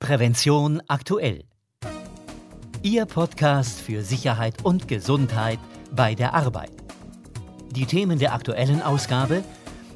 [0.00, 1.44] Prävention aktuell.
[2.82, 5.58] Ihr Podcast für Sicherheit und Gesundheit
[5.94, 6.72] bei der Arbeit.
[7.70, 9.44] Die Themen der aktuellen Ausgabe,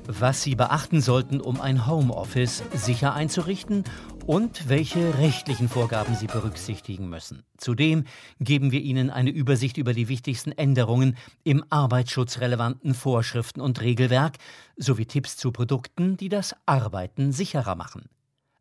[0.06, 3.82] was Sie beachten sollten, um ein Homeoffice sicher einzurichten
[4.26, 7.42] und welche rechtlichen Vorgaben Sie berücksichtigen müssen.
[7.56, 8.04] Zudem
[8.38, 14.36] geben wir Ihnen eine Übersicht über die wichtigsten Änderungen im arbeitsschutzrelevanten Vorschriften und Regelwerk
[14.76, 18.10] sowie Tipps zu Produkten, die das Arbeiten sicherer machen.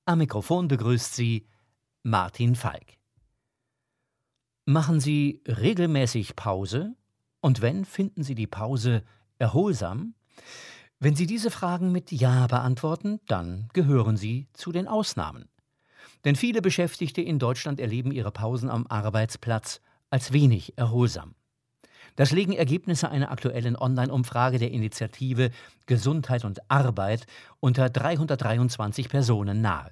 [0.06, 1.48] Am Mikrofon begrüßt Sie
[2.02, 2.98] Martin Falk.
[4.66, 6.98] Machen Sie regelmäßig Pause?
[7.40, 9.04] Und wenn, finden Sie die Pause
[9.40, 10.16] erholsam?
[11.00, 15.48] Wenn Sie diese Fragen mit Ja beantworten, dann gehören Sie zu den Ausnahmen.
[16.26, 21.34] Denn viele Beschäftigte in Deutschland erleben ihre Pausen am Arbeitsplatz als wenig erholsam.
[22.16, 25.50] Das legen Ergebnisse einer aktuellen Online-Umfrage der Initiative
[25.88, 27.26] Gesundheit und Arbeit
[27.60, 29.92] unter 323 Personen nahe.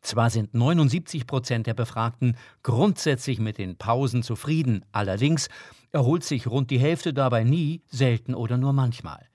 [0.00, 5.48] Zwar sind 79 Prozent der Befragten grundsätzlich mit den Pausen zufrieden, allerdings
[5.90, 9.26] erholt sich rund die Hälfte dabei nie, selten oder nur manchmal.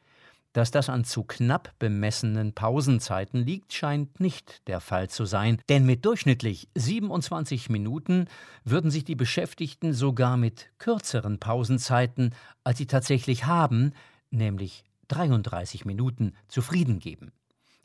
[0.53, 5.83] Dass das an zu knapp bemessenen Pausenzeiten liegt, scheint nicht der Fall zu sein, denn
[5.83, 8.27] mit durchschnittlich 27 Minuten
[8.63, 13.93] würden sich die Beschäftigten sogar mit kürzeren Pausenzeiten, als sie tatsächlich haben,
[14.29, 17.31] nämlich 33 Minuten, zufrieden geben.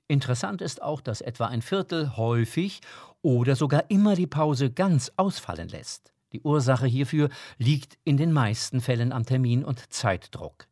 [0.07, 2.81] Interessant ist auch, dass etwa ein Viertel häufig
[3.23, 6.13] oder sogar immer die Pause ganz ausfallen lässt.
[6.33, 10.67] Die Ursache hierfür liegt in den meisten Fällen am Termin- und Zeitdruck.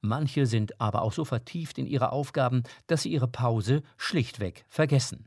[0.00, 5.26] Manche sind aber auch so vertieft in ihre Aufgaben, dass sie ihre Pause schlichtweg vergessen.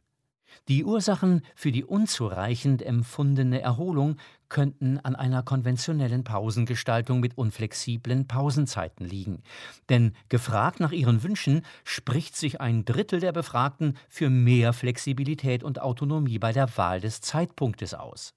[0.68, 4.18] Die Ursachen für die unzureichend empfundene Erholung
[4.50, 9.44] könnten an einer konventionellen Pausengestaltung mit unflexiblen Pausenzeiten liegen.
[9.90, 15.82] Denn gefragt nach ihren Wünschen spricht sich ein Drittel der Befragten für mehr Flexibilität und
[15.82, 18.34] Autonomie bei der Wahl des Zeitpunktes aus.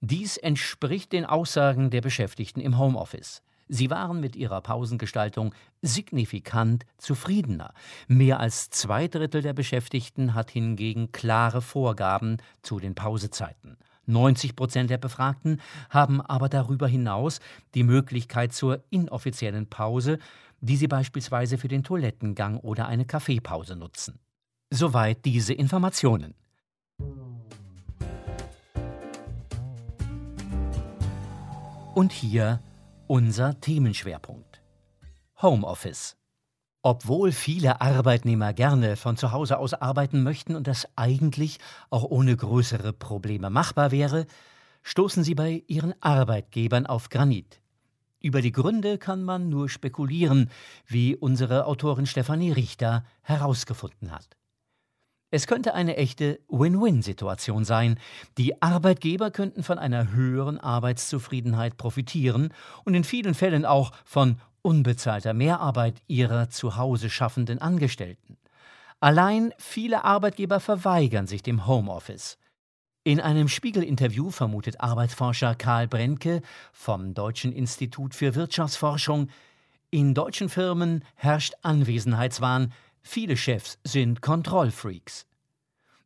[0.00, 3.42] Dies entspricht den Aussagen der Beschäftigten im Homeoffice.
[3.72, 7.72] Sie waren mit ihrer Pausengestaltung signifikant zufriedener.
[8.08, 13.76] Mehr als zwei Drittel der Beschäftigten hat hingegen klare Vorgaben zu den Pausezeiten.
[14.06, 17.38] 90 Prozent der Befragten haben aber darüber hinaus
[17.74, 20.18] die Möglichkeit zur inoffiziellen Pause,
[20.60, 24.18] die sie beispielsweise für den Toilettengang oder eine Kaffeepause nutzen.
[24.70, 26.34] Soweit diese Informationen.
[31.94, 32.60] Und hier
[33.10, 34.62] unser Themenschwerpunkt.
[35.42, 36.16] Homeoffice.
[36.80, 41.58] Obwohl viele Arbeitnehmer gerne von zu Hause aus arbeiten möchten und das eigentlich
[41.90, 44.26] auch ohne größere Probleme machbar wäre,
[44.84, 47.60] stoßen sie bei ihren Arbeitgebern auf Granit.
[48.20, 50.48] Über die Gründe kann man nur spekulieren,
[50.86, 54.36] wie unsere Autorin Stefanie Richter herausgefunden hat.
[55.32, 57.98] Es könnte eine echte Win-Win-Situation sein.
[58.36, 62.52] Die Arbeitgeber könnten von einer höheren Arbeitszufriedenheit profitieren
[62.84, 68.36] und in vielen Fällen auch von unbezahlter Mehrarbeit ihrer zu Hause schaffenden Angestellten.
[68.98, 72.36] Allein viele Arbeitgeber verweigern sich dem Homeoffice.
[73.04, 76.42] In einem Spiegel-Interview vermutet Arbeitsforscher Karl Brenke
[76.72, 79.28] vom Deutschen Institut für Wirtschaftsforschung,
[79.92, 82.72] in deutschen Firmen herrscht Anwesenheitswahn,
[83.02, 85.26] Viele Chefs sind Kontrollfreaks.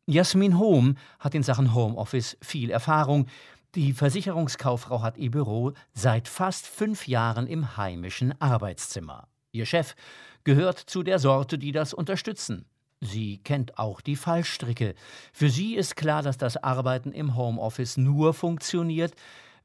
[0.07, 3.27] Jasmin Hohm hat in Sachen Homeoffice viel Erfahrung.
[3.73, 9.27] Die Versicherungskauffrau hat ihr Büro seit fast fünf Jahren im heimischen Arbeitszimmer.
[9.51, 9.95] Ihr Chef
[10.43, 12.65] gehört zu der Sorte, die das unterstützen.
[13.01, 14.95] Sie kennt auch die Fallstricke.
[15.33, 19.13] Für sie ist klar, dass das Arbeiten im Homeoffice nur funktioniert,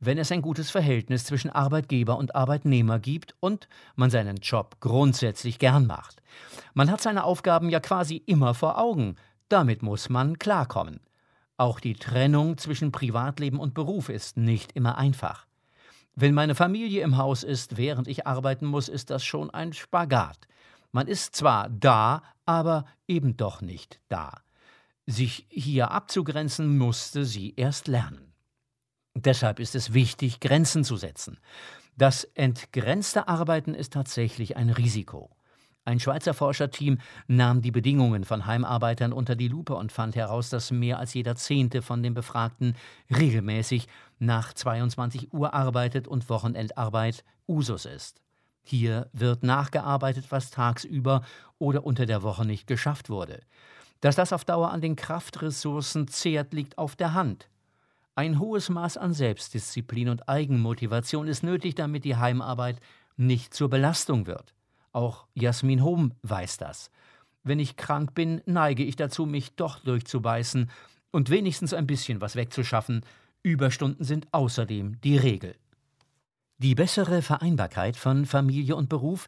[0.00, 5.58] wenn es ein gutes Verhältnis zwischen Arbeitgeber und Arbeitnehmer gibt und man seinen Job grundsätzlich
[5.58, 6.22] gern macht.
[6.72, 9.16] Man hat seine Aufgaben ja quasi immer vor Augen.
[9.48, 11.00] Damit muss man klarkommen.
[11.58, 15.46] Auch die Trennung zwischen Privatleben und Beruf ist nicht immer einfach.
[16.14, 20.48] Wenn meine Familie im Haus ist, während ich arbeiten muss, ist das schon ein Spagat.
[20.92, 24.40] Man ist zwar da, aber eben doch nicht da.
[25.06, 28.29] Sich hier abzugrenzen musste sie erst lernen.
[29.24, 31.38] Deshalb ist es wichtig, Grenzen zu setzen.
[31.96, 35.30] Das entgrenzte Arbeiten ist tatsächlich ein Risiko.
[35.84, 40.70] Ein Schweizer Forscherteam nahm die Bedingungen von Heimarbeitern unter die Lupe und fand heraus, dass
[40.70, 42.76] mehr als jeder Zehnte von den Befragten
[43.10, 43.88] regelmäßig
[44.18, 48.20] nach 22 Uhr arbeitet und Wochenendarbeit Usus ist.
[48.62, 51.22] Hier wird nachgearbeitet, was tagsüber
[51.58, 53.40] oder unter der Woche nicht geschafft wurde.
[54.00, 57.48] Dass das auf Dauer an den Kraftressourcen zehrt, liegt auf der Hand.
[58.14, 62.80] Ein hohes Maß an Selbstdisziplin und Eigenmotivation ist nötig, damit die Heimarbeit
[63.16, 64.54] nicht zur Belastung wird.
[64.92, 66.90] Auch Jasmin Hom weiß das.
[67.42, 70.70] Wenn ich krank bin, neige ich dazu, mich doch durchzubeißen.
[71.12, 73.04] und wenigstens ein bisschen was wegzuschaffen.
[73.42, 75.56] Überstunden sind außerdem die Regel.
[76.58, 79.26] Die bessere Vereinbarkeit von Familie und Beruf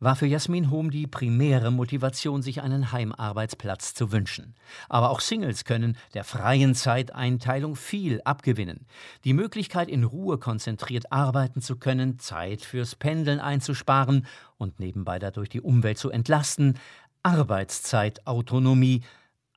[0.00, 4.54] war für Jasmin Hohm die primäre Motivation, sich einen Heimarbeitsplatz zu wünschen.
[4.88, 8.86] Aber auch Singles können der freien Zeiteinteilung viel abgewinnen.
[9.24, 14.26] Die Möglichkeit, in Ruhe konzentriert arbeiten zu können, Zeit fürs Pendeln einzusparen
[14.56, 16.78] und nebenbei dadurch die Umwelt zu entlasten,
[17.22, 19.02] Arbeitszeitautonomie,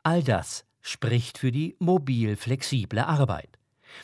[0.04, 3.57] all das spricht für die mobil flexible Arbeit.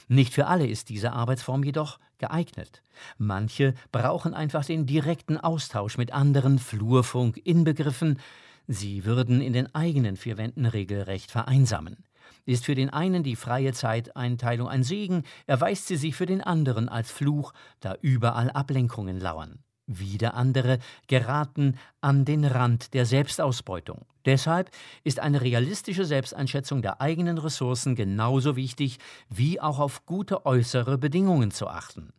[0.07, 2.83] Nicht für alle ist diese Arbeitsform jedoch geeignet.
[3.17, 8.19] Manche brauchen einfach den direkten Austausch mit anderen, Flurfunk inbegriffen.
[8.67, 12.03] Sie würden in den eigenen vier Wänden regelrecht vereinsamen.
[12.45, 16.89] Ist für den einen die freie Zeiteinteilung ein Segen, erweist sie sich für den anderen
[16.89, 19.59] als Fluch, da überall Ablenkungen lauern.
[19.91, 20.77] Wieder andere
[21.07, 24.05] geraten an den Rand der Selbstausbeutung.
[24.23, 24.69] Deshalb
[25.03, 28.99] ist eine realistische Selbsteinschätzung der eigenen Ressourcen genauso wichtig,
[29.29, 32.13] wie auch auf gute äußere Bedingungen zu achten.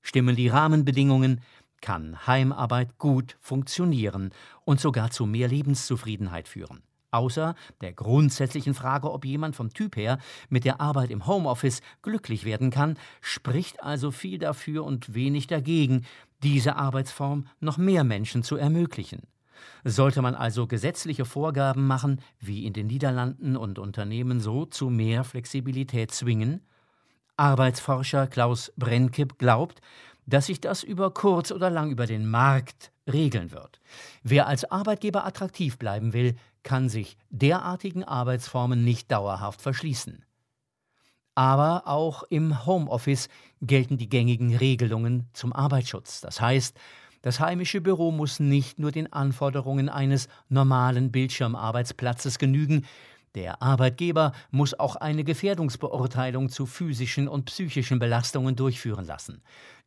[0.00, 1.40] Stimmen die Rahmenbedingungen,
[1.80, 4.30] kann Heimarbeit gut funktionieren
[4.64, 6.82] und sogar zu mehr Lebenszufriedenheit führen.
[7.12, 10.18] Außer der grundsätzlichen Frage, ob jemand vom Typ her
[10.48, 16.06] mit der Arbeit im Homeoffice glücklich werden kann, spricht also viel dafür und wenig dagegen,
[16.42, 19.22] diese Arbeitsform noch mehr Menschen zu ermöglichen.
[19.84, 25.24] Sollte man also gesetzliche Vorgaben machen, wie in den Niederlanden und Unternehmen so zu mehr
[25.24, 26.66] Flexibilität zwingen?
[27.36, 29.80] Arbeitsforscher Klaus Brennkipp glaubt,
[30.26, 33.80] dass sich das über kurz oder lang über den Markt regeln wird.
[34.22, 40.24] Wer als Arbeitgeber attraktiv bleiben will, kann sich derartigen Arbeitsformen nicht dauerhaft verschließen.
[41.34, 43.28] Aber auch im Homeoffice
[43.62, 46.20] gelten die gängigen Regelungen zum Arbeitsschutz.
[46.20, 46.76] Das heißt,
[47.22, 52.84] das heimische Büro muss nicht nur den Anforderungen eines normalen Bildschirmarbeitsplatzes genügen,
[53.34, 59.42] der Arbeitgeber muss auch eine Gefährdungsbeurteilung zu physischen und psychischen Belastungen durchführen lassen.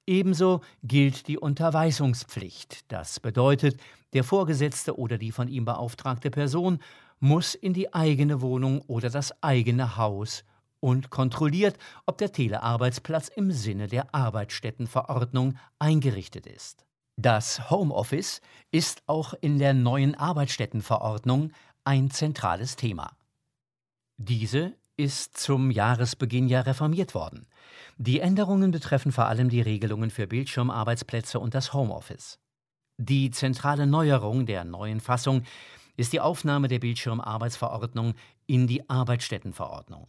[0.07, 2.91] Ebenso gilt die Unterweisungspflicht.
[2.91, 3.79] Das bedeutet,
[4.13, 6.79] der Vorgesetzte oder die von ihm beauftragte Person
[7.19, 10.43] muss in die eigene Wohnung oder das eigene Haus
[10.85, 16.85] und kontrolliert, ob der Telearbeitsplatz im Sinne der Arbeitsstättenverordnung eingerichtet ist.
[17.17, 18.39] Das Homeoffice
[18.69, 21.53] ist auch in der neuen Arbeitsstättenverordnung
[21.85, 23.17] ein zentrales Thema.
[24.17, 27.47] Diese ist zum Jahresbeginn ja reformiert worden.
[27.97, 32.37] Die Änderungen betreffen vor allem die Regelungen für Bildschirmarbeitsplätze und das Homeoffice.
[32.97, 35.45] Die zentrale Neuerung der neuen Fassung
[35.97, 38.13] ist die Aufnahme der Bildschirmarbeitsverordnung
[38.45, 40.07] in die Arbeitsstättenverordnung.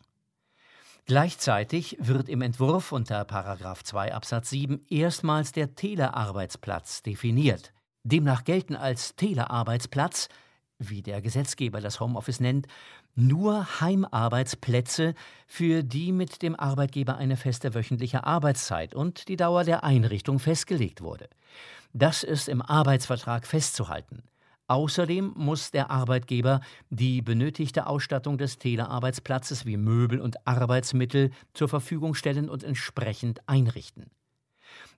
[1.06, 7.72] Gleichzeitig wird im Entwurf unter 2 Absatz 7 erstmals der Telearbeitsplatz definiert.
[8.02, 10.28] Demnach gelten als Telearbeitsplatz,
[10.80, 12.66] wie der Gesetzgeber das Homeoffice nennt,
[13.14, 15.14] nur Heimarbeitsplätze,
[15.46, 21.02] für die mit dem Arbeitgeber eine feste wöchentliche Arbeitszeit und die Dauer der Einrichtung festgelegt
[21.02, 21.28] wurde.
[21.92, 24.24] Das ist im Arbeitsvertrag festzuhalten.
[24.68, 26.60] Außerdem muss der Arbeitgeber
[26.90, 34.10] die benötigte Ausstattung des Telearbeitsplatzes wie Möbel und Arbeitsmittel zur Verfügung stellen und entsprechend einrichten.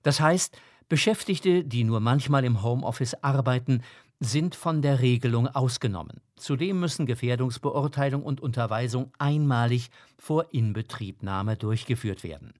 [0.01, 3.83] Das heißt, Beschäftigte, die nur manchmal im Homeoffice arbeiten,
[4.19, 6.19] sind von der Regelung ausgenommen.
[6.35, 12.53] Zudem müssen Gefährdungsbeurteilung und Unterweisung einmalig vor Inbetriebnahme durchgeführt werden.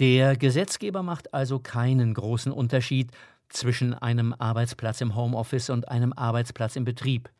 [0.00, 3.12] Der Gesetzgeber macht also keinen großen Unterschied
[3.50, 7.30] zwischen einem Arbeitsplatz im Homeoffice und einem Arbeitsplatz im Betrieb.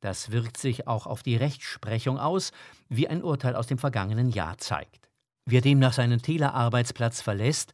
[0.00, 2.52] Das wirkt sich auch auf die Rechtsprechung aus,
[2.88, 5.08] wie ein Urteil aus dem vergangenen Jahr zeigt.
[5.46, 7.72] Wer demnach seinen Telearbeitsplatz verlässt,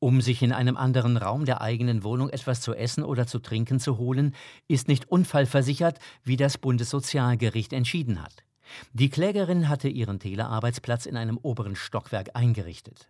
[0.00, 3.80] um sich in einem anderen Raum der eigenen Wohnung etwas zu essen oder zu trinken
[3.80, 4.34] zu holen,
[4.68, 8.44] ist nicht unfallversichert, wie das Bundessozialgericht entschieden hat.
[8.92, 13.08] Die Klägerin hatte ihren Telearbeitsplatz in einem oberen Stockwerk eingerichtet.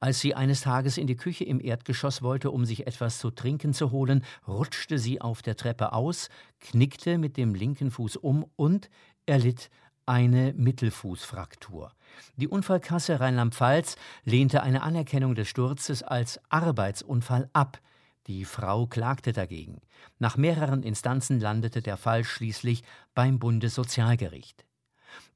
[0.00, 3.72] Als sie eines Tages in die Küche im Erdgeschoss wollte, um sich etwas zu trinken
[3.72, 6.28] zu holen, rutschte sie auf der Treppe aus,
[6.60, 8.90] knickte mit dem linken Fuß um und
[9.26, 9.70] erlitt
[10.06, 11.92] eine Mittelfußfraktur.
[12.36, 17.80] Die Unfallkasse Rheinland-Pfalz lehnte eine Anerkennung des Sturzes als Arbeitsunfall ab.
[18.26, 19.80] Die Frau klagte dagegen.
[20.18, 22.82] Nach mehreren Instanzen landete der Fall schließlich
[23.14, 24.65] beim Bundessozialgericht.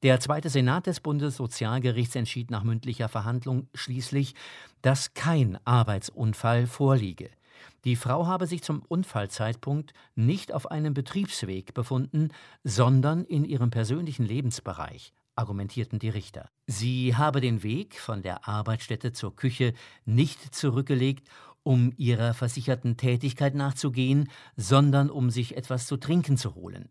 [0.03, 4.33] Der zweite Senat des Bundessozialgerichts entschied nach mündlicher Verhandlung schließlich,
[4.81, 7.29] dass kein Arbeitsunfall vorliege.
[7.85, 12.29] Die Frau habe sich zum Unfallzeitpunkt nicht auf einem Betriebsweg befunden,
[12.63, 16.49] sondern in ihrem persönlichen Lebensbereich, argumentierten die Richter.
[16.65, 21.29] Sie habe den Weg von der Arbeitsstätte zur Küche nicht zurückgelegt,
[21.61, 26.89] um ihrer versicherten Tätigkeit nachzugehen, sondern um sich etwas zu trinken zu holen.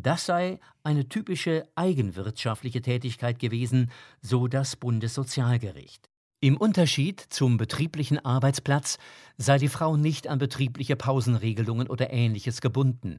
[0.00, 3.90] Das sei eine typische eigenwirtschaftliche Tätigkeit gewesen,
[4.22, 6.08] so das Bundessozialgericht.
[6.38, 8.98] Im Unterschied zum betrieblichen Arbeitsplatz
[9.38, 13.18] sei die Frau nicht an betriebliche Pausenregelungen oder ähnliches gebunden.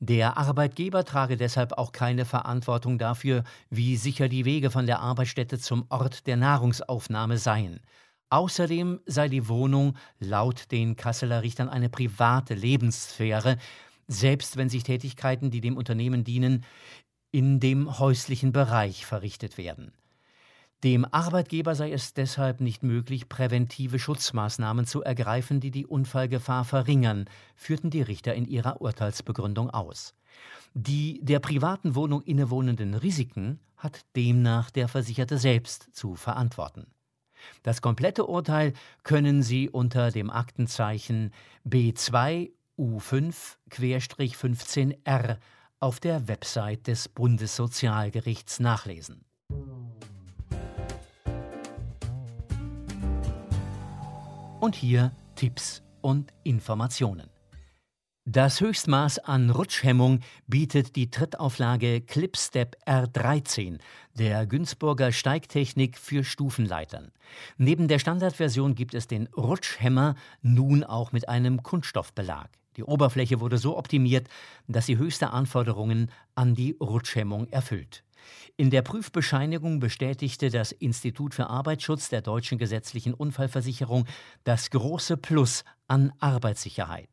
[0.00, 5.58] Der Arbeitgeber trage deshalb auch keine Verantwortung dafür, wie sicher die Wege von der Arbeitsstätte
[5.58, 7.80] zum Ort der Nahrungsaufnahme seien.
[8.28, 13.56] Außerdem sei die Wohnung laut den Kasseler Richtern eine private Lebenssphäre,
[14.08, 16.64] selbst wenn sich Tätigkeiten, die dem Unternehmen dienen,
[17.30, 19.92] in dem häuslichen Bereich verrichtet werden.
[20.84, 27.28] Dem Arbeitgeber sei es deshalb nicht möglich, präventive Schutzmaßnahmen zu ergreifen, die die Unfallgefahr verringern,
[27.56, 30.14] führten die Richter in ihrer Urteilsbegründung aus.
[30.74, 36.86] Die der privaten Wohnung innewohnenden Risiken hat demnach der Versicherte selbst zu verantworten.
[37.64, 38.72] Das komplette Urteil
[39.02, 41.32] können Sie unter dem Aktenzeichen
[41.68, 45.38] B2 U5-15R
[45.80, 49.24] auf der Website des Bundessozialgerichts nachlesen.
[54.60, 57.28] Und hier Tipps und Informationen.
[58.30, 63.78] Das Höchstmaß an Rutschhemmung bietet die Trittauflage Clipstep R13
[64.18, 67.10] der Günzburger Steigtechnik für Stufenleitern.
[67.56, 72.50] Neben der Standardversion gibt es den Rutschhemmer nun auch mit einem Kunststoffbelag.
[72.78, 74.28] Die Oberfläche wurde so optimiert,
[74.68, 78.04] dass sie höchste Anforderungen an die Rutschhemmung erfüllt.
[78.56, 84.06] In der Prüfbescheinigung bestätigte das Institut für Arbeitsschutz der deutschen gesetzlichen Unfallversicherung
[84.44, 87.08] das große Plus an Arbeitssicherheit.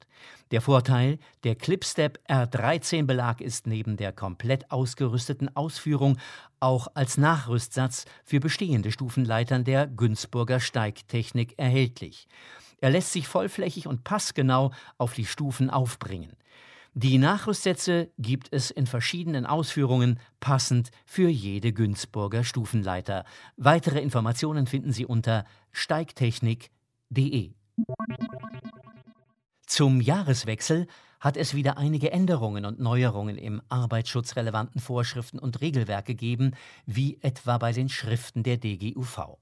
[0.51, 6.19] Der Vorteil, der Clipstep R13 Belag ist neben der komplett ausgerüsteten Ausführung
[6.59, 12.27] auch als Nachrüstsatz für bestehende Stufenleitern der Günzburger Steigtechnik erhältlich.
[12.79, 16.35] Er lässt sich vollflächig und passgenau auf die Stufen aufbringen.
[16.97, 23.25] Die Nachrüstsätze gibt es in verschiedenen Ausführungen, passend für jede Günzburger Stufenleiter.
[23.57, 27.51] Weitere Informationen finden Sie unter steigtechnik.de.
[29.67, 30.87] Zum Jahreswechsel
[31.19, 36.51] hat es wieder einige Änderungen und Neuerungen im arbeitsschutzrelevanten Vorschriften und Regelwerk gegeben,
[36.85, 39.37] wie etwa bei den Schriften der DGUV.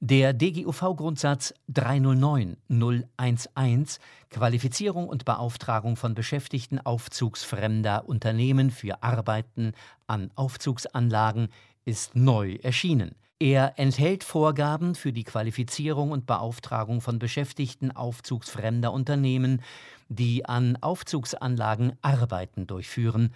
[0.00, 3.98] Der DGUV-Grundsatz 309011
[4.30, 9.72] Qualifizierung und Beauftragung von Beschäftigten aufzugsfremder Unternehmen für Arbeiten
[10.06, 11.48] an Aufzugsanlagen
[11.84, 13.14] ist neu erschienen.
[13.38, 19.62] Er enthält Vorgaben für die Qualifizierung und Beauftragung von Beschäftigten aufzugsfremder Unternehmen,
[20.08, 23.34] die an Aufzugsanlagen Arbeiten durchführen.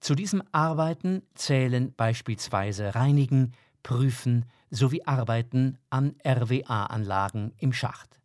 [0.00, 3.52] Zu diesem Arbeiten zählen beispielsweise Reinigen,
[3.82, 8.20] Prüfen, sowie Arbeiten an RWA-Anlagen im Schacht.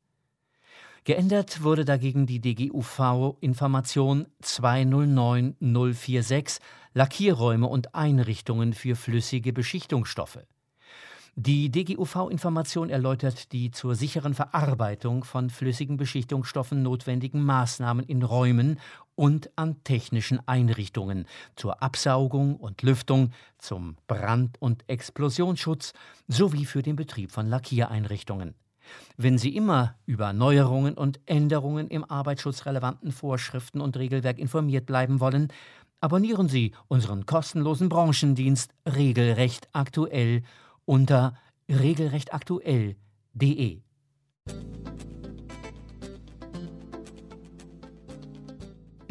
[1.03, 6.60] Geändert wurde dagegen die DGUV-Information 209046
[6.93, 10.45] Lackierräume und Einrichtungen für flüssige Beschichtungsstoffe.
[11.36, 18.79] Die DGUV-Information erläutert die zur sicheren Verarbeitung von flüssigen Beschichtungsstoffen notwendigen Maßnahmen in Räumen
[19.22, 25.94] und an technischen Einrichtungen zur Absaugung und Lüftung, zum Brand- und Explosionsschutz
[26.28, 28.56] sowie für den Betrieb von Lackiereinrichtungen.
[29.18, 35.50] Wenn Sie immer über Neuerungen und Änderungen im arbeitsschutzrelevanten Vorschriften und Regelwerk informiert bleiben wollen,
[36.00, 40.42] abonnieren Sie unseren kostenlosen Branchendienst Regelrecht aktuell
[40.86, 41.36] unter
[41.70, 43.82] regelrechtaktuell.de.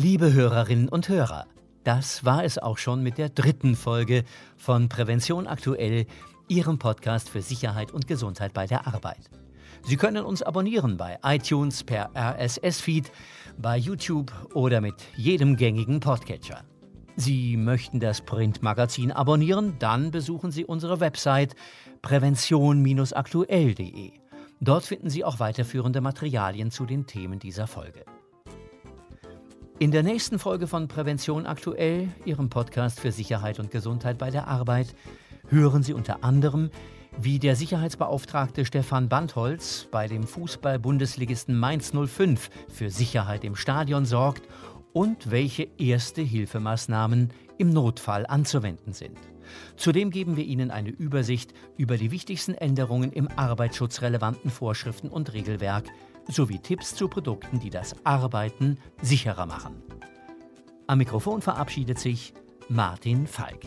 [0.03, 1.45] Liebe Hörerinnen und Hörer,
[1.85, 4.25] das war es auch schon mit der dritten Folge
[4.57, 6.07] von Prävention aktuell,
[6.49, 9.29] Ihrem Podcast für Sicherheit und Gesundheit bei der Arbeit.
[9.83, 13.13] Sie können uns abonnieren bei iTunes per RSS-Feed,
[13.59, 16.65] bei YouTube oder mit jedem gängigen Podcatcher.
[17.17, 19.75] Sie möchten das Printmagazin abonnieren?
[19.81, 21.55] Dann besuchen Sie unsere Website
[22.01, 24.13] prävention-aktuell.de.
[24.63, 28.07] Dort finden Sie auch weiterführende Materialien zu den Themen dieser Folge.
[29.81, 34.47] In der nächsten Folge von Prävention aktuell, Ihrem Podcast für Sicherheit und Gesundheit bei der
[34.47, 34.95] Arbeit,
[35.49, 36.69] hören Sie unter anderem,
[37.19, 44.43] wie der Sicherheitsbeauftragte Stefan Bandholz bei dem Fußball-Bundesligisten Mainz 05 für Sicherheit im Stadion sorgt
[44.93, 49.17] und welche Erste-Hilfemaßnahmen im Notfall anzuwenden sind.
[49.77, 55.87] Zudem geben wir Ihnen eine Übersicht über die wichtigsten Änderungen im arbeitsschutzrelevanten Vorschriften und Regelwerk
[56.29, 59.83] sowie Tipps zu Produkten, die das Arbeiten sicherer machen.
[60.87, 62.35] Am Mikrofon verabschiedet sich
[62.69, 63.67] Martin Falk.